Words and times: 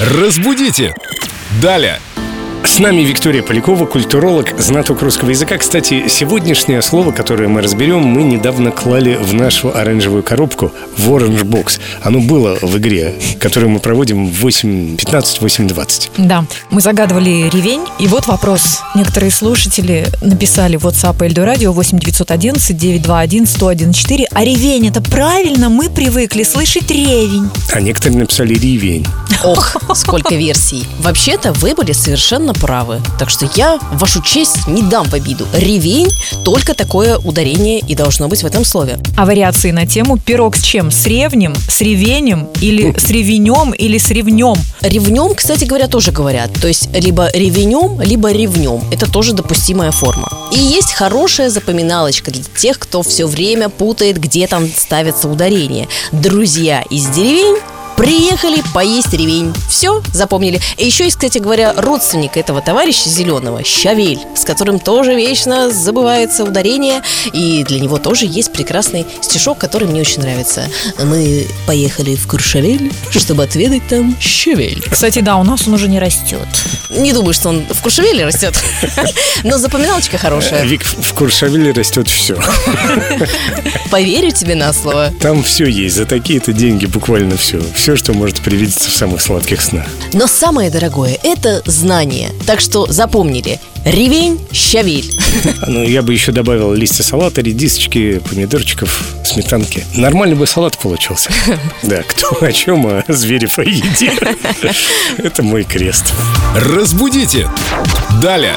Разбудите! 0.00 0.94
Далее! 1.60 2.00
С 2.68 2.80
нами 2.80 3.00
Виктория 3.00 3.42
Полякова, 3.42 3.86
культуролог, 3.86 4.60
знаток 4.60 5.00
русского 5.00 5.30
языка. 5.30 5.56
Кстати, 5.56 6.06
сегодняшнее 6.06 6.82
слово, 6.82 7.12
которое 7.12 7.48
мы 7.48 7.62
разберем, 7.62 8.02
мы 8.02 8.22
недавно 8.22 8.70
клали 8.70 9.16
в 9.16 9.32
нашу 9.32 9.74
оранжевую 9.74 10.22
коробку 10.22 10.70
в 10.96 11.10
Orange 11.10 11.44
Box. 11.44 11.80
Оно 12.02 12.20
было 12.20 12.58
в 12.60 12.76
игре, 12.76 13.14
которую 13.40 13.70
мы 13.70 13.80
проводим 13.80 14.30
в 14.30 14.46
8.15, 14.46 14.98
8.20. 15.40 16.10
Да, 16.18 16.44
мы 16.70 16.82
загадывали 16.82 17.48
ревень, 17.50 17.84
и 17.98 18.06
вот 18.06 18.26
вопрос. 18.26 18.82
Некоторые 18.94 19.32
слушатели 19.32 20.06
написали 20.20 20.76
в 20.76 20.86
WhatsApp 20.86 21.24
Эльдо 21.24 21.46
Радио 21.46 21.72
8 21.72 21.98
911 21.98 22.76
921 22.76 23.44
1014. 23.44 24.28
А 24.30 24.44
ревень 24.44 24.86
это 24.88 25.00
правильно? 25.00 25.70
Мы 25.70 25.88
привыкли 25.88 26.42
слышать 26.42 26.90
ревень. 26.90 27.48
А 27.72 27.80
некоторые 27.80 28.18
написали 28.20 28.54
ревень. 28.54 29.06
Ох, 29.42 29.76
сколько 29.94 30.34
версий. 30.34 30.86
Вообще-то 31.00 31.52
вы 31.54 31.74
были 31.74 31.92
совершенно 31.92 32.52
правы. 32.60 33.00
Так 33.18 33.30
что 33.30 33.48
я 33.54 33.78
вашу 33.92 34.22
честь 34.22 34.66
не 34.66 34.82
дам 34.82 35.06
в 35.08 35.14
обиду. 35.14 35.46
Ревень– 35.52 36.10
только 36.44 36.74
такое 36.74 37.18
ударение 37.18 37.80
и 37.80 37.94
должно 37.94 38.28
быть 38.28 38.42
в 38.42 38.46
этом 38.46 38.64
слове. 38.64 38.98
А 39.16 39.24
вариации 39.24 39.70
на 39.70 39.86
тему 39.86 40.18
пирог 40.18 40.56
с 40.56 40.62
чем? 40.62 40.90
С 40.90 41.06
ревнем, 41.06 41.54
с 41.56 41.80
ревенем 41.80 42.48
или 42.60 42.94
с 42.98 43.10
ревенем 43.10 43.72
или 43.72 43.98
с 43.98 44.10
ревнем? 44.10 44.56
Ревнем, 44.80 45.34
кстати 45.34 45.64
говоря, 45.64 45.88
тоже 45.88 46.12
говорят. 46.12 46.52
То 46.60 46.68
есть 46.68 46.88
либо 46.94 47.30
ревенем, 47.32 48.00
либо 48.00 48.32
ревнем. 48.32 48.82
Это 48.90 49.10
тоже 49.10 49.32
допустимая 49.32 49.90
форма. 49.90 50.28
И 50.52 50.58
есть 50.58 50.92
хорошая 50.92 51.50
запоминалочка 51.50 52.30
для 52.30 52.44
тех, 52.56 52.78
кто 52.78 53.02
все 53.02 53.26
время 53.26 53.68
путает, 53.68 54.18
где 54.18 54.46
там 54.46 54.68
ставится 54.68 55.28
ударение. 55.28 55.88
Друзья 56.12 56.82
из 56.90 57.06
деревень 57.08 57.58
Приехали 57.98 58.62
поесть 58.72 59.12
ревень. 59.12 59.52
Все, 59.68 60.00
запомнили. 60.12 60.60
И 60.76 60.86
еще 60.86 61.02
есть, 61.02 61.16
кстати 61.16 61.38
говоря, 61.38 61.74
родственник 61.76 62.36
этого 62.36 62.62
товарища 62.62 63.08
зеленого, 63.08 63.64
Щавель, 63.64 64.20
с 64.36 64.44
которым 64.44 64.78
тоже 64.78 65.16
вечно 65.16 65.68
забывается 65.68 66.44
ударение. 66.44 67.02
И 67.32 67.64
для 67.64 67.80
него 67.80 67.98
тоже 67.98 68.26
есть 68.26 68.52
прекрасный 68.52 69.04
стишок, 69.20 69.58
который 69.58 69.88
мне 69.88 70.00
очень 70.00 70.22
нравится. 70.22 70.62
Мы 71.02 71.48
поехали 71.66 72.14
в 72.14 72.28
Куршавель, 72.28 72.92
чтобы 73.10 73.42
отведать 73.42 73.82
там 73.88 74.16
щавель. 74.20 74.80
Кстати, 74.88 75.18
да, 75.18 75.34
у 75.34 75.42
нас 75.42 75.66
он 75.66 75.74
уже 75.74 75.88
не 75.88 75.98
растет. 75.98 76.46
Не 76.90 77.12
думаю, 77.12 77.34
что 77.34 77.48
он 77.48 77.66
в 77.68 77.82
Куршавеле 77.82 78.24
растет. 78.24 78.54
Но 79.42 79.58
запоминалочка 79.58 80.18
хорошая. 80.18 80.64
Вик, 80.64 80.84
в 80.84 81.14
Куршавеле 81.14 81.72
растет 81.72 82.08
все. 82.08 82.38
Поверю 83.90 84.30
тебе 84.30 84.54
на 84.54 84.72
слово. 84.72 85.12
Там 85.20 85.42
все 85.42 85.66
есть. 85.66 85.96
За 85.96 86.06
такие-то 86.06 86.52
деньги 86.52 86.86
буквально 86.86 87.36
все. 87.36 87.60
Все, 87.88 87.96
что 87.96 88.12
может 88.12 88.42
привидеться 88.42 88.90
в 88.90 88.92
самых 88.92 89.22
сладких 89.22 89.62
снах. 89.62 89.86
Но 90.12 90.26
самое 90.26 90.68
дорогое– 90.68 91.18
это 91.22 91.62
знание. 91.64 92.32
Так 92.46 92.60
что 92.60 92.84
запомнили. 92.84 93.58
Ревень, 93.86 94.38
щавель. 94.52 95.10
Ну, 95.66 95.82
я 95.82 96.02
бы 96.02 96.12
еще 96.12 96.30
добавил 96.30 96.74
листья 96.74 97.02
салата, 97.02 97.40
редисочки, 97.40 98.18
помидорчиков, 98.18 99.02
сметанки. 99.24 99.86
Нормальный 99.94 100.36
бы 100.36 100.46
салат 100.46 100.76
получился. 100.76 101.30
Да, 101.82 102.02
кто 102.02 102.44
о 102.44 102.52
чем, 102.52 102.86
а 102.86 103.04
Зверев 103.08 103.58
о 103.58 103.62
еде. 103.62 104.12
Это 105.16 105.42
мой 105.42 105.64
крест. 105.64 106.12
Разбудите! 106.56 107.48
Далее! 108.20 108.56